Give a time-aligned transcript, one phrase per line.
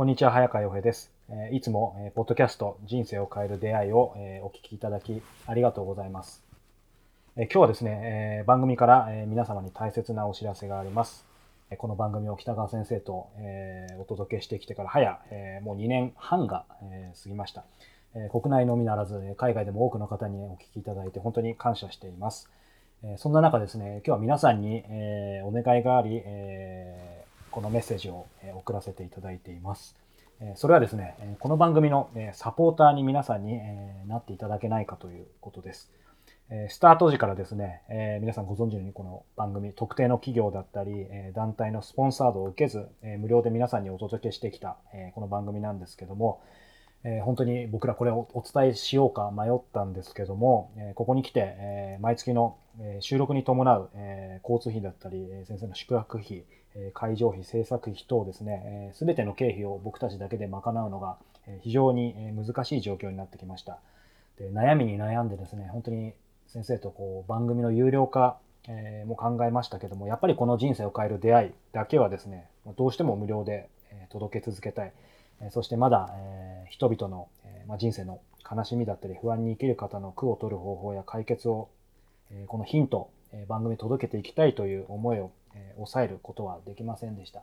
[0.00, 1.12] こんにちは、早川洋平です。
[1.52, 6.42] いつも、ポッドキャスト人生を変える出会いを、お聞きいただきありがとうございます。
[7.36, 11.26] 今日はですね、番組から、皆様に大切なお知らせがあります。
[11.76, 13.28] この番組を北川先生と、
[13.98, 16.64] お届けしてきてから早、えもう2年半が、
[17.22, 17.64] 過ぎました。
[18.30, 22.48] 国内のみならず、海外でも多くの方にお聞きいただいて本当に感謝しています。
[23.18, 26.22] そんな中ですね、今日は皆さんに、えお願いがあり、
[27.50, 29.96] このメッセージを、え送らせていただいています。
[30.40, 35.90] えそれはですね、えこの番組の、えサポーターに皆さんに、えーなっていただけないかということです。
[36.48, 46.40] えスタート時からですね、え皆さんご存知のようにこの番組、特定の企業だったり、え団体のスポンサードを受けず、え無料で皆さんにお届けしてきた、えこの番組なんですけども、
[47.02, 56.44] え本当に僕らこれをお伝えしようか迷ったんですけども、えここに来て、え毎月の、え収録に伴う、え交通費だったり、え先生の宿泊費、
[56.94, 61.16] 会場費、制作費等ですね、す、べ、ての経費を僕たちだけで賄うのが、
[61.60, 63.78] 非常に難しい状況になってきました。
[64.38, 66.14] で悩みに悩んでですね、本当に
[66.46, 68.38] 先生とこう番組の有料化、
[69.06, 73.68] も考えましたけども、やっぱりこの人生を変える出会いだけはですね、どうしても無料で、
[74.10, 74.92] 届け続けたい。
[75.50, 76.14] そしてまだ、
[76.68, 77.28] 人々の、
[77.78, 81.68] 人生の悲しみだったり不安に生きる方の苦を取る方法や解決を、
[82.46, 83.10] このヒント、
[83.48, 87.42] 番組に届けていきたいという思いを、え抑えることはできませんでした。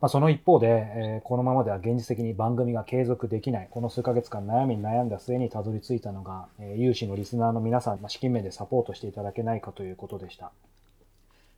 [0.00, 10.52] まあ、その一方で、えーこのままでは現実的に番組が継続できない、この数ヶ月間悩みに悩んだ末にたどり着いたのが、えー有志のリスナーの皆さん、まあ、資金面でサポートしていただけないかということでした。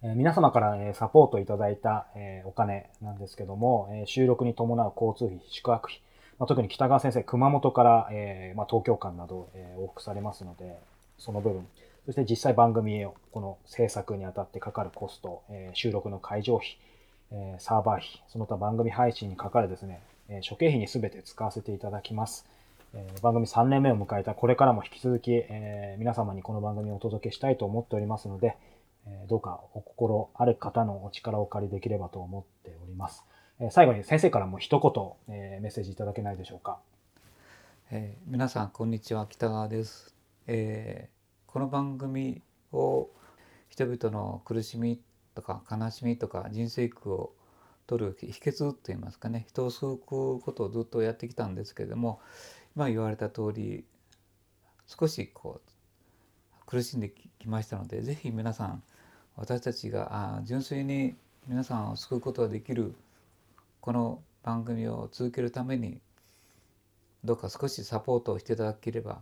[0.02, 6.00] えー皆様から、えサポートいただいた、えお金なんですけども、え収録に伴う交通費、宿泊費、
[6.40, 10.76] まあ、特に北川先生、熊本から、えま、東京間など、えー往復されますので、
[11.18, 11.66] その部分、
[12.06, 16.78] そして実際番組をこの制作にあたってかかるコスト、え収録の会場費、
[17.30, 22.44] えサーバー費、その他番組配信にかかるですね、えー諸経費に全て使わせていただきます。
[22.94, 28.56] え番組3年目を迎えたこれからも引き続き、え皆様にこの番組をお届けしたいと思っておりますので、
[29.06, 33.24] えどうかお心ある方のお力をお借りできればと思っております。
[33.60, 36.80] え最後に先生からも一言、えメッセージいただけないでしょうか。
[37.92, 40.12] えー皆さんこんにちは北川です、
[40.48, 41.08] え
[41.52, 42.40] この番組
[42.72, 43.10] を
[43.68, 44.98] 人々の苦しみ
[45.34, 47.34] とか悲しみとか人生苦を
[47.86, 52.20] 取る秘訣といいますかね人を救うことをずっとやってきたんですけれども
[52.74, 53.84] 今言われた通り
[54.86, 58.82] 少しこう苦しんできましたのでぜひ皆さん
[59.36, 62.94] 私たちがあ純粋に皆さんを救うことができる
[63.82, 66.00] この番組を続けるために
[67.22, 69.20] どうか少しサポートをしていただければ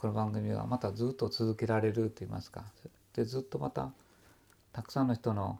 [0.00, 2.64] この番組はまたずっと続けられると言いますか
[3.14, 3.92] でずっとまた
[4.72, 5.58] たくさんの人の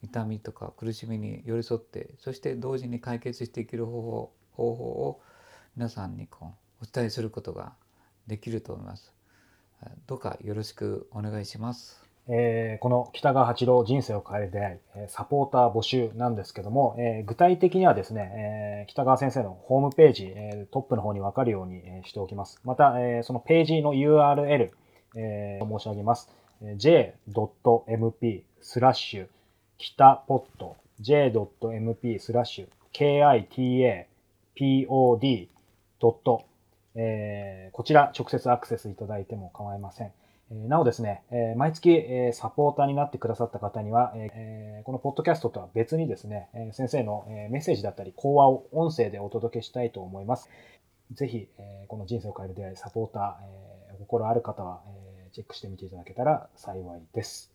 [0.00, 5.20] 痛みとか苦しみに寄り添ってそして同時に解決していける方法方法を
[5.76, 7.72] 皆さんにこうお伝えすることが
[8.28, 9.12] できると思います。
[10.06, 12.07] どうかよろしくお願いします。
[12.30, 22.60] えーこの北川八郎人生を変える出会い、えサポーター募集なんですけども、えー具体的にはですね、えー北川先生のホームページ、えートップの方に分かるように、えしておきます。
[22.64, 24.70] また、えーそのページの URL、
[25.16, 26.28] えー申し上げます。
[26.76, 29.26] j.mp スラッシュ
[29.78, 32.68] 北ポット j.mp スラッシュ
[36.00, 36.40] kitapod
[36.96, 40.12] えーこちら直接アクセスいただいても構いません。
[40.50, 41.22] なおですね、
[41.56, 44.14] 毎月、サポーターになってくださった方には、
[44.84, 50.48] このポッドキャストとは別にですね、先生の、メッセージだったり講話を音声でお届けしたいと思います。
[51.12, 51.48] ぜひ、
[51.88, 54.80] この人生を変える出会い、サポーター、お心ある方は、
[55.32, 57.52] チェックしてみていただけたら幸いです。